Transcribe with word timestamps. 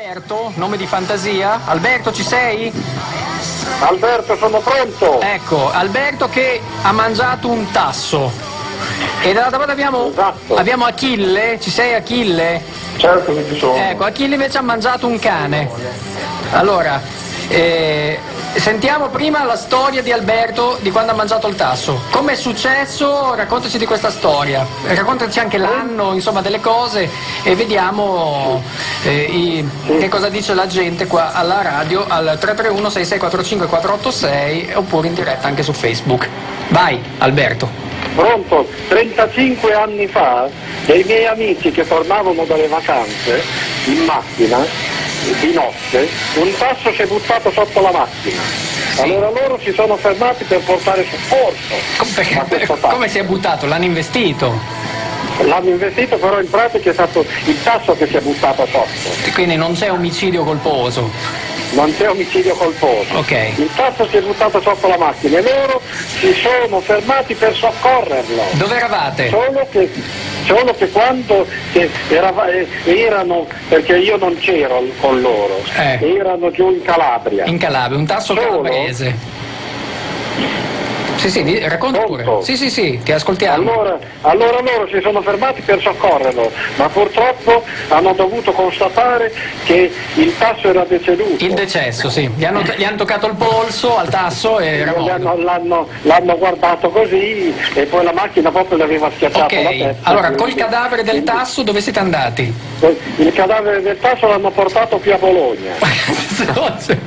Alberto, 0.00 0.52
nome 0.54 0.76
di 0.76 0.86
fantasia. 0.86 1.62
Alberto, 1.64 2.12
ci 2.12 2.22
sei? 2.22 2.72
Alberto, 3.80 4.36
sono 4.36 4.60
pronto. 4.60 5.20
Ecco, 5.20 5.72
Alberto 5.72 6.28
che 6.28 6.60
ha 6.82 6.92
mangiato 6.92 7.48
un 7.48 7.68
tasso. 7.72 8.30
E 9.22 9.32
dall'altra 9.32 9.58
parte 9.58 9.72
abbiamo, 9.72 10.08
Esatto. 10.10 10.54
abbiamo 10.54 10.84
Achille, 10.84 11.58
ci 11.60 11.70
sei 11.70 11.94
Achille? 11.94 12.62
Certo 12.96 13.34
che 13.34 13.44
ci 13.48 13.58
sono. 13.58 13.74
Ecco, 13.74 14.04
Achille 14.04 14.34
invece 14.34 14.58
ha 14.58 14.62
mangiato 14.62 15.08
un 15.08 15.18
cane. 15.18 15.68
Allora, 16.52 17.00
eh, 17.48 18.20
sentiamo 18.56 19.08
prima 19.08 19.44
la 19.44 19.56
storia 19.56 20.02
di 20.02 20.10
Alberto 20.12 20.78
di 20.80 20.90
quando 20.90 21.12
ha 21.12 21.14
mangiato 21.14 21.46
il 21.48 21.54
tasso. 21.54 22.00
Come 22.10 22.32
è 22.32 22.34
successo? 22.36 23.34
Raccontaci 23.34 23.78
di 23.78 23.86
questa 23.86 24.10
storia. 24.10 24.66
Raccontaci 24.86 25.38
anche 25.38 25.58
l'anno, 25.58 26.12
insomma, 26.14 26.40
delle 26.40 26.60
cose 26.60 27.08
e 27.42 27.54
vediamo 27.54 28.62
eh, 29.04 29.22
i- 29.30 29.68
che 29.98 30.08
cosa 30.08 30.28
dice 30.28 30.54
la 30.54 30.66
gente 30.66 31.06
qua 31.06 31.32
alla 31.32 31.62
radio 31.62 32.04
al 32.08 32.36
331 32.38 32.90
6645 32.90 33.66
486 33.68 34.70
oppure 34.74 35.08
in 35.08 35.14
diretta 35.14 35.46
anche 35.46 35.62
su 35.62 35.72
Facebook. 35.72 36.28
Vai, 36.68 37.00
Alberto. 37.18 37.86
Pronto? 38.14 38.66
35 38.88 39.72
anni 39.74 40.06
fa 40.08 40.48
dei 40.86 41.04
miei 41.04 41.26
amici 41.26 41.70
che 41.70 41.86
tornavano 41.86 42.44
dalle 42.44 42.66
vacanze 42.66 43.42
in 43.84 44.04
macchina 44.04 44.58
di 45.40 45.52
notte, 45.52 46.08
un 46.34 46.52
tasso 46.56 46.92
si 46.92 47.02
è 47.02 47.06
buttato 47.06 47.50
sotto 47.50 47.80
la 47.80 47.90
macchina. 47.90 48.40
Allora 48.98 49.30
loro 49.30 49.58
si 49.62 49.72
sono 49.72 49.96
fermati 49.96 50.44
per 50.44 50.58
portare 50.60 51.06
soccorso 51.08 51.74
Com- 51.98 52.12
perché- 52.14 52.38
a 52.38 52.42
questo 52.44 52.74
tasso. 52.80 52.94
come 52.94 53.08
si 53.08 53.18
è 53.18 53.24
buttato? 53.24 53.66
L'hanno 53.66 53.84
investito. 53.84 54.58
L'hanno 55.42 55.68
investito 55.68 56.16
però 56.16 56.40
in 56.40 56.50
pratica 56.50 56.90
è 56.90 56.92
stato 56.92 57.24
il 57.44 57.62
tasso 57.62 57.94
che 57.96 58.08
si 58.08 58.16
è 58.16 58.20
buttato 58.20 58.66
sotto. 58.66 59.30
Quindi 59.34 59.54
non 59.54 59.74
c'è 59.74 59.90
omicidio 59.92 60.42
colposo. 60.42 61.10
non 61.72 61.94
c'è 61.96 62.08
omicidio 62.08 62.54
colposo. 62.54 63.14
Ok. 63.18 63.30
Il 63.56 63.68
tasso 63.76 64.08
si 64.08 64.16
è 64.16 64.20
buttato 64.22 64.60
sotto 64.60 64.88
la 64.88 64.96
macchina 64.98 65.38
e 65.38 65.42
loro 65.42 65.80
si 66.18 66.32
sono 66.34 66.80
fermati 66.80 67.34
per 67.34 67.54
soccorrerlo. 67.54 68.42
Dove 68.52 68.74
eravate? 68.76 69.28
Solo 69.28 69.64
che, 69.70 69.88
solo 70.48 70.72
che 70.74 70.88
quando 70.90 71.46
che 71.72 71.90
erava- 72.08 72.48
eh, 72.50 72.66
erano, 72.84 73.46
perché 73.68 73.98
io 73.98 74.16
non 74.16 74.34
c'ero 74.38 74.82
con 74.98 75.20
loro, 75.20 75.60
Eh. 75.76 76.16
erano 76.16 76.50
giù 76.50 76.70
in 76.70 76.80
Calabria. 76.82 77.44
In 77.44 77.58
Calabria, 77.58 77.98
un 77.98 78.06
tasso 78.06 78.34
Solo? 78.34 78.40
calabrese. 78.62 79.14
Sì, 81.28 81.44
sì, 81.44 81.58
racconta 81.68 82.00
pure. 82.00 82.24
Sì, 82.42 82.56
sì, 82.56 82.70
sì, 82.70 83.00
ti 83.02 83.12
ascoltiamo. 83.12 83.70
Allora, 83.70 83.98
allora 84.22 84.60
loro 84.60 84.88
si 84.90 84.98
sono 85.02 85.20
fermati 85.20 85.60
per 85.60 85.80
soccorrerlo, 85.80 86.50
ma 86.76 86.88
purtroppo 86.88 87.62
hanno 87.88 88.12
dovuto 88.14 88.52
constatare 88.52 89.32
che 89.64 89.92
il 90.14 90.36
tasso 90.38 90.68
era 90.68 90.84
deceduto. 90.84 91.44
Il 91.44 91.54
decesso, 91.54 92.08
sì. 92.08 92.30
Gli 92.34 92.44
hanno, 92.44 92.62
gli 92.62 92.84
hanno 92.84 92.96
toccato 92.96 93.26
il 93.26 93.34
polso 93.34 93.96
al 93.98 94.08
tasso 94.08 94.58
e 94.58 94.66
era 94.78 94.92
Gli 94.92 94.96
morto. 94.98 95.12
hanno- 95.12 95.36
l'hanno, 95.42 95.88
l'hanno 96.02 96.38
guardato 96.38 96.88
così 96.90 97.54
e 97.74 97.82
poi 97.84 98.04
la 98.04 98.12
macchina 98.12 98.50
proprio 98.50 98.78
le 98.78 98.84
aveva 98.84 99.10
schiacciato 99.14 99.54
la 99.54 99.60
Ok, 99.68 99.78
testa. 99.78 100.10
allora 100.10 100.30
col 100.32 100.54
cadavere 100.54 101.02
del 101.02 101.24
tasso 101.24 101.62
dove 101.62 101.80
siete 101.80 101.98
andati? 101.98 102.52
Il 103.16 103.32
cadavere 103.34 103.82
del 103.82 103.98
tasso 104.00 104.26
l'hanno 104.26 104.50
portato 104.50 104.98
qui 104.98 105.12
a 105.12 105.18
Bologna. 105.18 105.72
Dove- 106.38 106.98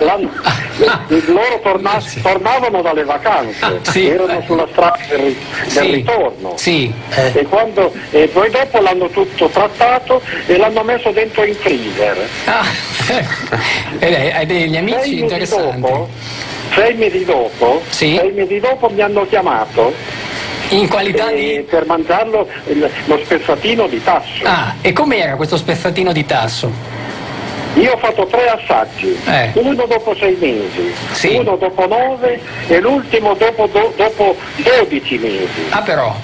L'hanno, 0.00 0.30
loro 1.26 1.60
torna- 1.62 2.02
tornavano 2.22 2.82
dalle 2.82 3.04
vacanze, 3.04 3.64
Ah, 3.64 3.72
sì. 3.82 4.06
erano 4.08 4.42
sulla 4.46 4.66
strada 4.70 4.98
del, 5.08 5.18
ri- 5.18 5.36
del 5.62 5.70
Sì. 5.84 5.90
ritorno. 5.92 6.52
Sì. 6.56 6.92
E, 7.14 7.42
quando- 7.48 7.92
e 8.10 8.28
poi 8.28 8.50
dopo 8.50 8.80
l'hanno 8.80 9.08
tutto 9.08 9.48
trattato 9.48 10.22
e 10.46 10.56
l'hanno 10.56 10.82
messo 10.82 11.10
dentro 11.10 11.44
in 11.44 11.54
freezer. 11.54 12.28
Ah, 12.44 12.64
hai 14.00 14.30
hai 14.32 14.46
degli 14.46 14.68
Sei 14.68 14.76
amici 14.78 14.96
mesi 14.96 15.18
interessanti. 15.20 15.80
dopo, 15.80 16.08
sei 16.74 16.94
mesi 16.94 17.24
dopo, 17.24 17.82
sei 17.88 18.32
mesi 18.32 18.60
dopo 18.60 18.88
mi 18.90 19.00
hanno 19.00 19.26
chiamato 19.26 19.92
In 20.70 20.86
qualità 20.88 21.30
eh, 21.30 21.34
di... 21.36 21.60
per 21.68 21.86
mangiarlo 21.86 22.46
lo 23.06 23.18
spezzatino 23.24 23.86
di 23.86 24.02
tasso. 24.02 24.44
Ah, 24.44 24.74
e 24.82 24.92
com'era 24.92 25.34
questo 25.36 25.56
spezzatino 25.56 26.12
di 26.12 26.26
tasso? 26.26 26.70
Io 27.80 27.92
ho 27.92 27.96
fatto 27.98 28.26
tre 28.26 28.48
assaggi, 28.48 29.16
Eh. 29.26 29.50
uno 29.54 29.84
dopo 29.86 30.14
sei 30.18 30.36
mesi, 30.40 30.92
Sì. 31.12 31.34
uno 31.36 31.56
dopo 31.56 31.86
nove 31.86 32.40
e 32.66 32.80
l'ultimo 32.80 33.34
dopo, 33.34 33.66
do- 33.66 33.92
dopo 33.96 34.36
12 34.56 35.18
mesi. 35.18 35.66
Ah 35.70 35.82
però, 35.82 36.14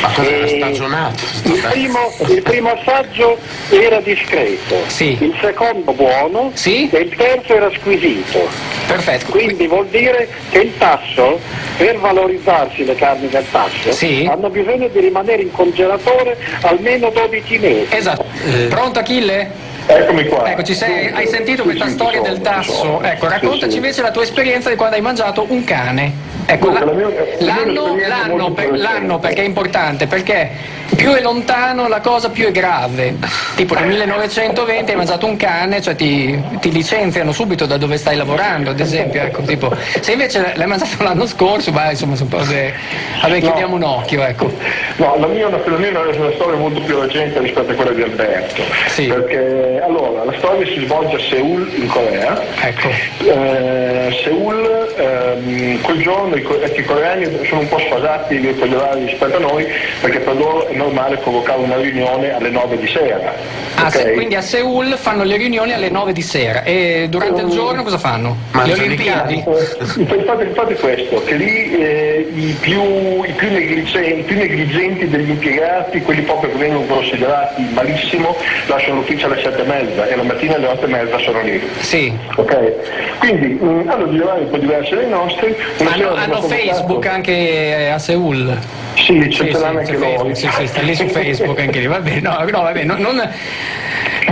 Ma 0.00 0.10
cosa 0.14 0.30
era 0.30 0.44
Eh, 0.44 0.48
stagionato? 0.48 1.24
Il 1.44 1.66
primo, 1.70 1.98
il 2.28 2.42
primo 2.42 2.70
assaggio 2.70 3.36
era 3.70 3.98
discreto, 4.00 4.76
Sì. 4.86 5.16
il 5.20 5.34
secondo 5.40 5.90
buono 5.92 6.52
Sì. 6.54 6.88
e 6.92 6.98
il 6.98 7.16
terzo 7.16 7.54
era 7.56 7.68
squisito. 7.74 8.48
perfetto. 8.86 9.30
Quindi 9.32 9.66
vuol 9.66 9.86
dire 9.88 10.28
che 10.50 10.58
il 10.60 10.76
tasso, 10.78 11.40
per 11.78 11.98
valorizzarsi 11.98 12.84
le 12.84 12.94
carni 12.94 13.28
del 13.28 13.44
tasso, 13.50 13.90
Sì. 13.90 14.26
hanno 14.30 14.48
bisogno 14.50 14.86
di 14.88 15.00
rimanere 15.00 15.42
in 15.42 15.50
congelatore 15.50 16.36
almeno 16.62 17.10
12 17.10 17.58
mesi. 17.58 17.86
Esatto. 17.90 18.24
Pronto 18.68 19.00
Achille? 19.00 19.50
Eccomi 19.90 20.26
qua. 20.26 20.50
Ecco, 20.50 20.62
ci 20.64 20.74
sei, 20.74 21.08
hai 21.12 21.26
sentito 21.26 21.62
questa 21.62 21.86
sì, 21.86 21.92
storia 21.92 22.20
sono, 22.20 22.32
del 22.32 22.40
tasso? 22.42 22.72
sono. 22.72 23.02
Ecco, 23.02 23.28
raccontaci 23.28 23.70
sì. 23.70 23.76
invece 23.76 24.02
la 24.02 24.10
tua 24.10 24.22
esperienza 24.22 24.68
di 24.68 24.76
quando 24.76 24.96
hai 24.96 25.00
mangiato 25.02 25.46
un 25.48 25.64
cane. 25.64 26.12
Ecco, 26.44 26.66
Dunque, 26.68 26.84
la- 26.84 26.92
la 26.92 26.96
mia- 26.96 27.08
la 27.08 27.64
mia 27.64 27.78
l'anno, 27.78 27.96
l'anno 27.96 28.52
per- 28.52 28.78
l'anno 28.78 29.18
perché 29.18 29.42
è 29.42 29.44
importante, 29.46 30.06
perché 30.06 30.50
più 30.96 31.12
è 31.12 31.20
lontano 31.20 31.88
la 31.88 32.00
cosa 32.00 32.30
più 32.30 32.46
è 32.46 32.52
grave. 32.52 33.16
Tipo 33.54 33.74
nel 33.74 33.88
1920 33.88 34.90
hai 34.90 34.96
mangiato 34.96 35.26
un 35.26 35.36
cane, 35.36 35.80
cioè 35.80 35.94
ti, 35.94 36.40
ti 36.60 36.70
licenziano 36.70 37.32
subito 37.32 37.66
da 37.66 37.76
dove 37.76 37.96
stai 37.96 38.16
lavorando, 38.16 38.70
ad 38.70 38.80
esempio. 38.80 39.22
Ecco, 39.22 39.42
tipo, 39.42 39.74
se 40.00 40.12
invece 40.12 40.52
l'hai 40.54 40.66
mangiato 40.66 41.02
l'anno 41.02 41.26
scorso, 41.26 41.70
beh, 41.72 41.90
insomma, 41.90 42.16
sono 42.16 42.30
cose... 42.30 42.74
Vabbè, 43.20 43.40
chiudiamo 43.40 43.74
un 43.74 43.82
occhio, 43.82 44.24
ecco. 44.24 44.50
No, 44.96 45.16
la 45.18 45.26
mia, 45.26 45.48
mia 45.48 45.88
è 45.88 46.16
una 46.16 46.32
storia 46.34 46.58
molto 46.58 46.80
più 46.80 47.00
recente 47.00 47.38
rispetto 47.40 47.72
a 47.72 47.74
quella 47.74 47.92
di 47.92 48.02
Alberto. 48.02 48.62
Sì. 48.88 49.06
Perché 49.06 49.80
allora 49.84 50.24
la 50.24 50.34
storia 50.38 50.66
si 50.66 50.84
svolge 50.84 51.16
a 51.16 51.20
Seoul 51.20 51.70
in 51.74 51.86
Corea. 51.88 52.40
Ecco. 52.60 52.88
Eh, 52.88 54.20
Seoul, 54.22 54.94
ehm, 54.96 55.80
quel 55.82 56.00
giorno 56.00 56.36
i, 56.36 56.46
i 56.76 56.84
coreani 56.84 57.46
sono 57.46 57.60
un 57.60 57.68
po' 57.68 57.78
sfasati 57.78 58.54
con 58.58 58.68
gli 58.68 58.74
orari 58.74 59.04
rispetto 59.06 59.36
a 59.36 59.40
noi 59.40 59.66
perché 60.00 60.20
per 60.20 60.36
loro 60.36 60.66
è 60.66 60.77
normale 60.78 61.20
convocare 61.20 61.60
una 61.60 61.76
riunione 61.76 62.32
alle 62.34 62.48
9 62.48 62.78
di 62.78 62.86
sera. 62.86 63.34
Ah, 63.74 63.82
ok? 63.86 63.90
se- 63.90 64.12
quindi 64.12 64.34
a 64.34 64.40
Seoul 64.40 64.96
fanno 64.96 65.24
le 65.24 65.36
riunioni 65.36 65.72
alle 65.72 65.90
9 65.90 66.12
di 66.12 66.22
sera 66.22 66.62
e 66.62 67.06
durante 67.10 67.42
il 67.42 67.48
giorno 67.48 67.82
cosa 67.82 67.98
fanno? 67.98 68.36
Le 68.64 68.72
Olimpiadi? 68.72 69.34
Infatti, 69.34 70.00
infatti 70.46 70.72
è 70.72 70.76
questo, 70.76 71.22
che 71.24 71.34
lì 71.34 71.78
eh, 71.78 72.28
i, 72.34 72.56
più, 72.60 73.22
i, 73.24 73.32
più 73.32 73.50
negligenti, 73.50 74.20
i 74.20 74.22
più 74.22 74.36
negligenti 74.36 75.08
degli 75.08 75.30
impiegati, 75.30 76.00
quelli 76.00 76.22
proprio 76.22 76.50
che 76.52 76.58
vengono 76.58 76.86
considerati 76.86 77.62
malissimo, 77.72 78.34
lasciano 78.66 78.96
l'ufficio 78.96 79.26
alle 79.26 79.42
sette 79.42 79.62
e 79.62 79.66
mezza 79.66 80.06
e 80.06 80.16
la 80.16 80.22
mattina 80.22 80.54
alle 80.54 80.66
otto 80.66 80.86
e 80.86 80.88
mezza 80.88 81.18
sono 81.18 81.40
lì. 81.42 81.60
Sì. 81.80 82.12
Ok? 82.36 83.18
Quindi 83.18 83.58
mh, 83.60 83.84
hanno 83.88 84.06
degli 84.06 84.20
orari 84.20 84.42
un 84.42 84.50
po' 84.50 84.58
diversi 84.58 84.94
dai 84.94 85.08
nostri. 85.08 85.54
Una 85.78 85.92
Hanno, 85.92 86.14
hanno 86.14 86.42
Facebook 86.42 87.06
anche 87.06 87.90
a 87.92 87.98
Seoul. 87.98 88.58
Sì, 89.04 89.30
ce 89.30 89.44
Sì, 89.44 89.54
sì, 89.54 89.64
anche 89.64 89.84
c'è. 89.84 89.96
Facebook, 89.96 90.36
sì, 90.36 90.48
sì, 90.50 90.66
sta 90.66 90.80
lì 90.82 90.94
su 90.94 91.06
Facebook 91.08 91.58
anche 91.60 91.80
lì. 91.80 91.86
Vabbè, 91.86 92.20
no, 92.20 92.44
no, 92.50 92.62
vabbè, 92.62 92.84
no, 92.84 92.96
non, 92.96 93.16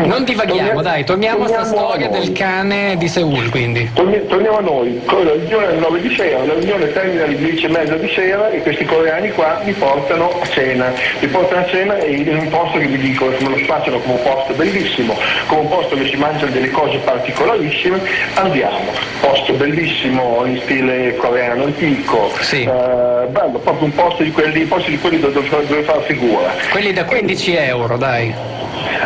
non 0.05 0.25
divaghiamo, 0.25 0.83
dai, 0.83 1.05
torniamo 1.05 1.39
Torniamo 1.47 1.63
a 1.63 1.65
storia 1.67 2.09
noi. 2.09 2.19
del 2.21 2.33
cane 2.33 2.97
di 2.99 3.09
Seoul, 3.09 3.49
quindi. 3.51 3.91
Torni- 3.95 4.25
Torniamo 4.27 4.59
a 4.59 4.61
noi, 4.61 5.01
la 5.07 5.33
riunione 5.33 5.67
alle 5.67 5.79
9 5.79 6.01
di 6.01 6.15
sera, 6.15 6.45
la 6.45 6.55
riunione 6.55 6.93
termina 6.93 7.25
alle 7.25 7.37
10 7.37 7.65
e 7.65 7.69
mezza 7.69 7.95
di 7.97 8.09
sera 8.15 8.51
e 8.51 8.61
questi 8.61 8.85
coreani 8.85 9.31
qua 9.33 9.61
mi 9.65 9.73
portano 9.73 10.31
a 10.41 10.47
cena, 10.47 10.93
mi 11.21 11.27
portano 11.29 11.61
a 11.63 11.67
cena 11.69 11.97
e 11.99 12.11
in 12.17 12.37
un 12.37 12.49
posto 12.49 12.79
che 12.79 12.87
vi 12.87 12.99
dico, 12.99 13.27
me 13.27 13.49
lo 13.49 13.57
spacciano 13.59 13.99
come 14.01 14.15
un 14.15 14.23
posto 14.23 14.53
bellissimo, 14.55 15.17
come 15.47 15.61
un 15.63 15.69
posto 15.69 15.95
dove 15.95 16.09
si 16.09 16.17
mangiano 16.17 16.51
delle 16.51 16.71
cose 16.71 16.99
particolarissime, 16.99 18.01
andiamo, 18.35 18.91
posto 19.21 19.53
bellissimo 19.55 20.45
in 20.45 20.61
stile 20.65 21.15
coreano 21.17 21.65
antico, 21.65 22.31
Sì. 22.41 22.63
eh, 22.63 23.27
bello, 23.29 23.59
proprio 23.63 23.85
un 23.85 23.95
posto 23.95 24.23
di 24.23 24.31
quelli, 24.33 24.65
posti 24.65 24.91
di 24.91 24.99
quelli 24.99 25.19
dove, 25.21 25.33
dove, 25.49 25.67
dove 25.67 25.83
fare 25.83 26.03
figura. 26.03 26.53
Quelli 26.71 26.93
da 26.93 27.05
15 27.05 27.55
euro, 27.57 27.97
dai. 27.97 28.35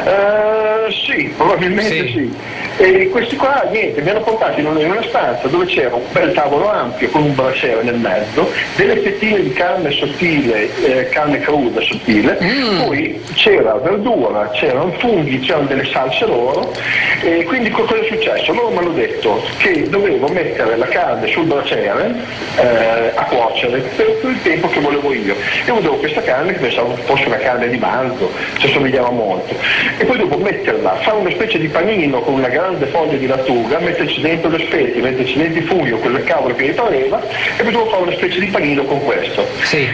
Eh, 0.04 0.49
sì, 0.90 1.32
probabilmente 1.36 2.06
Sì. 2.08 2.12
sì. 2.12 2.30
E 2.82 3.10
questi 3.10 3.36
qua, 3.36 3.68
niente, 3.70 4.00
mi 4.00 4.08
hanno 4.08 4.22
portato 4.22 4.58
in 4.58 4.64
una, 4.64 4.80
in 4.80 4.90
una 4.90 5.02
stanza 5.02 5.48
dove 5.48 5.66
c'era 5.66 5.94
un 5.94 6.02
bel 6.12 6.32
tavolo 6.32 6.70
ampio 6.70 7.10
con 7.10 7.24
un 7.24 7.34
braciere 7.34 7.82
nel 7.82 7.96
mezzo, 7.96 8.50
delle 8.76 8.96
fettine 9.00 9.42
di 9.42 9.52
carne 9.52 9.90
sottile, 9.90 10.66
eh, 10.82 11.08
carne 11.10 11.40
cruda 11.40 11.78
sottile, 11.82 12.38
poi 12.82 13.20
c'era 13.34 13.74
verdura, 13.74 14.48
c'erano 14.54 14.92
funghi, 14.92 15.40
c'erano 15.40 15.66
delle 15.66 15.84
salse 15.92 16.24
loro, 16.24 16.72
e 17.22 17.44
quindi 17.44 17.68
co- 17.68 17.82
cosa 17.82 18.00
è 18.00 18.06
successo? 18.06 18.50
Loro 18.54 18.70
mi 18.70 18.78
hanno 18.78 18.92
detto 18.92 19.42
che 19.58 19.86
dovevo 19.90 20.28
mettere 20.28 20.78
la 20.78 20.86
carne 20.86 21.30
sul 21.32 21.44
braciere 21.44 22.14
eh, 22.56 23.10
a 23.14 23.24
cuocere 23.24 23.80
per, 23.94 24.10
per 24.22 24.30
il 24.30 24.42
tempo 24.42 24.68
che 24.68 24.80
volevo 24.80 25.12
io. 25.12 25.34
Io 25.66 25.74
vedevo 25.74 25.96
questa 25.96 26.22
carne 26.22 26.54
che 26.54 26.60
pensavo 26.60 26.96
fosse 27.04 27.26
una 27.26 27.36
carne 27.36 27.68
di 27.68 27.76
manzo, 27.76 28.30
ci 28.56 28.72
somigliava 28.72 29.10
molto. 29.10 29.54
E 29.98 30.04
poi 30.06 30.16
dopo 30.16 30.38
metterla, 30.38 30.96
fare 31.02 31.18
una 31.18 31.30
specie 31.30 31.58
di 31.58 31.68
panino 31.68 32.20
con 32.20 32.32
una 32.34 32.48
grande 32.48 32.68
foglia 32.86 33.16
di 33.16 33.26
lattuga, 33.26 33.78
metterci 33.78 34.20
dentro 34.20 34.50
le 34.50 34.64
spezie, 34.66 35.00
metterci 35.00 35.36
dentro 35.36 35.60
i 35.60 35.66
funghi 35.66 35.92
o 35.92 35.98
quel 35.98 36.22
cavolo 36.24 36.54
che 36.54 36.66
mi 36.66 36.72
pareva, 36.72 37.20
e 37.56 37.62
poi 37.62 37.72
fare 37.72 38.02
una 38.02 38.12
specie 38.12 38.40
di 38.40 38.46
panino 38.46 38.84
con 38.84 39.02
questo. 39.04 39.46
Sì. 39.62 39.88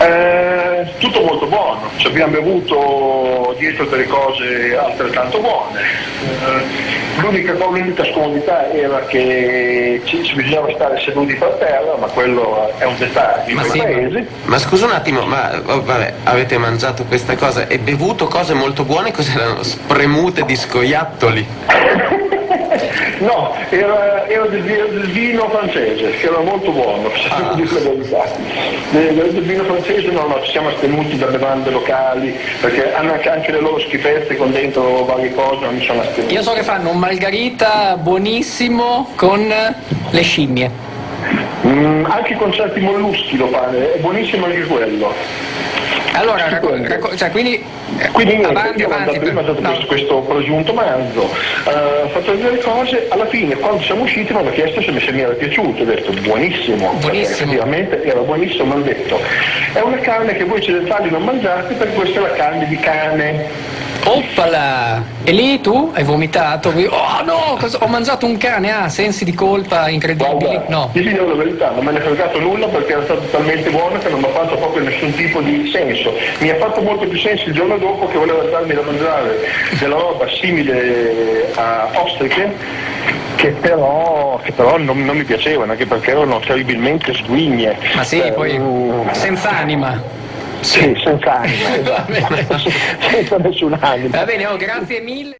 Eh, 0.00 0.86
tutto 0.98 1.22
molto 1.22 1.46
buono, 1.46 1.90
ci 1.96 2.06
abbiamo 2.06 2.32
bevuto 2.32 3.56
dietro 3.58 3.84
delle 3.86 4.06
cose 4.06 4.76
altrettanto 4.76 5.40
buone. 5.40 5.80
Eh, 5.80 7.20
l'unica, 7.20 7.52
l'unica 7.54 8.04
scomodità 8.04 8.70
era 8.70 9.00
che 9.06 10.00
ci, 10.04 10.22
ci 10.22 10.34
bisognava 10.36 10.72
stare 10.72 11.00
seduti 11.00 11.34
per 11.34 11.56
terra, 11.58 11.96
ma 11.98 12.06
quello 12.06 12.72
è 12.78 12.84
un 12.84 12.96
dettaglio. 12.96 13.54
Ma 13.56 13.64
sì, 13.64 13.78
ma- 13.78 14.22
Ma 14.44 14.58
scusa 14.58 14.86
un 14.86 14.92
attimo, 14.92 15.22
ma 15.22 15.60
oh, 15.66 15.82
vabbè, 15.82 16.14
avete 16.22 16.58
mangiato 16.58 17.04
questa 17.04 17.34
cosa 17.34 17.66
e 17.66 17.80
bevuto 17.80 18.28
cose 18.28 18.54
molto 18.54 18.84
buone, 18.84 19.10
cos'erano? 19.10 19.64
Spremute 19.64 20.44
di 20.44 20.54
scoiattoli? 20.54 21.46
No, 23.20 23.52
era, 23.70 24.26
era 24.28 24.46
del, 24.46 24.62
vi- 24.62 24.74
del 24.76 25.10
vino 25.10 25.48
francese, 25.48 26.10
che 26.12 26.26
era 26.26 26.40
molto 26.40 26.70
buono, 26.70 27.10
devo 27.10 27.54
dire 27.54 27.82
la 27.82 27.90
verità. 27.90 28.24
Del, 28.90 29.42
vino 29.42 29.64
francese 29.64 30.08
no, 30.10 30.26
no, 30.26 30.40
ci 30.42 30.52
siamo 30.52 30.68
astenuti 30.68 31.16
da 31.16 31.26
bevande 31.26 31.70
locali, 31.70 32.36
perché 32.60 32.92
hanno 32.94 33.12
anche, 33.14 33.28
anche 33.28 33.52
le 33.52 33.60
loro 33.60 33.80
schifezze 33.80 34.36
con 34.36 34.52
dentro 34.52 35.04
varie 35.04 35.34
cose, 35.34 35.64
non 35.64 35.74
mi 35.74 35.84
sono 35.84 36.00
astenuto. 36.00 36.32
Io 36.32 36.42
so 36.42 36.52
che 36.52 36.62
fanno 36.62 36.90
un 36.90 36.98
margarita 36.98 37.96
buonissimo 37.96 39.12
con 39.16 39.52
le 40.10 40.22
scimmie. 40.22 40.70
Mm, 41.66 42.04
anche 42.04 42.36
con 42.36 42.52
certi 42.52 42.78
molluschi 42.80 43.36
lo 43.36 43.48
fanno, 43.48 43.78
è 43.78 43.98
buonissimo 43.98 44.46
anche 44.46 44.62
quello. 44.62 45.12
Allora, 46.18 46.48
racco- 46.48 46.74
racco- 46.76 47.16
cioè, 47.16 47.30
quindi, 47.30 47.64
eh, 47.98 48.08
Quindi 48.10 48.36
niente, 48.36 48.50
avanti, 48.58 48.80
io 48.80 48.86
avanti. 48.86 49.18
ho 49.18 49.32
mandato 49.32 49.60
no. 49.60 49.68
questo, 49.68 49.86
questo 49.86 50.18
presunto 50.20 50.72
manzo, 50.74 51.30
eh, 51.64 52.02
ho 52.04 52.08
fatto 52.08 52.32
delle 52.32 52.58
cose, 52.58 53.06
alla 53.08 53.26
fine 53.26 53.54
quando 53.56 53.82
siamo 53.82 54.02
usciti 54.02 54.32
mi 54.32 54.40
hanno 54.40 54.50
chiesto 54.50 54.82
se 54.82 54.90
mi, 54.90 55.00
se 55.00 55.12
mi 55.12 55.20
era 55.20 55.32
piaciuto, 55.34 55.82
ho 55.82 55.84
detto 55.84 56.12
buonissimo, 56.12 56.76
perché 56.90 57.00
Buonissimo. 57.06 57.34
effettivamente 57.50 58.02
era 58.04 58.20
buonissimo, 58.20 58.64
mi 58.64 58.72
hanno 58.72 58.82
detto 58.82 59.20
è 59.72 59.80
una 59.80 59.98
carne 59.98 60.34
che 60.34 60.44
voi 60.44 60.58
occidentali 60.58 61.10
non 61.10 61.22
mangiate 61.22 61.74
perché 61.74 61.94
questa 61.94 62.18
è 62.18 62.22
la 62.22 62.32
carne 62.32 62.66
di 62.66 62.76
cane. 62.78 63.46
Oppala! 64.04 65.02
E 65.24 65.32
lì 65.32 65.60
tu 65.60 65.90
hai 65.94 66.02
vomitato? 66.04 66.70
Oh 66.70 67.22
no, 67.24 67.56
cosa- 67.60 67.78
ho 67.80 67.86
mangiato 67.88 68.24
un 68.26 68.36
cane, 68.38 68.70
ah, 68.72 68.88
sensi 68.88 69.24
di 69.24 69.34
colpa 69.34 69.88
incredibili. 69.88 70.36
Guarda, 70.38 70.64
No. 70.68 70.90
ti 70.92 71.02
dico 71.02 71.24
la 71.24 71.34
verità, 71.34 71.70
non 71.70 71.84
me 71.84 71.92
ne 71.92 71.98
è 71.98 72.02
fregato 72.02 72.38
nulla 72.40 72.66
perché 72.68 72.92
era 72.92 73.02
stato 73.04 73.20
talmente 73.30 73.68
buono 73.70 73.98
che 73.98 74.08
non 74.08 74.20
mi 74.20 74.26
ha 74.26 74.30
fatto 74.30 74.56
proprio 74.56 74.82
nessun 74.84 75.12
tipo 75.14 75.40
di 75.40 75.68
senso. 75.70 76.14
Mi 76.38 76.48
ha 76.50 76.56
fatto 76.56 76.80
molto 76.80 77.06
più 77.06 77.18
senso 77.18 77.48
il 77.48 77.54
giorno 77.54 77.76
dopo 77.76 78.08
che 78.08 78.16
voleva 78.16 78.42
darmi 78.44 78.72
da 78.74 78.82
mangiare 78.82 79.46
della 79.78 79.96
roba 79.96 80.26
simile 80.40 81.50
a 81.54 81.88
ostriche 81.94 82.56
che 83.36 83.48
però, 83.50 84.40
che 84.42 84.52
però 84.52 84.78
non, 84.78 85.04
non 85.04 85.16
mi 85.16 85.24
piacevano, 85.24 85.72
anche 85.72 85.86
perché 85.86 86.10
erano 86.12 86.40
terribilmente 86.40 87.12
sguigne. 87.14 87.76
Ma 87.94 88.02
sì, 88.04 88.20
Eh, 88.20 88.32
poi 88.32 88.58
mm, 88.58 89.08
senza 89.12 89.50
anima. 89.50 90.00
Sì, 90.60 90.94
senza 91.02 91.40
anima, 91.40 91.76
esatto. 92.08 92.70
senza 93.10 93.36
nessun 93.38 93.76
anima. 93.80 94.18
Va 94.18 94.24
bene, 94.24 94.46
oh, 94.46 94.56
grazie 94.56 95.00
mille. 95.00 95.36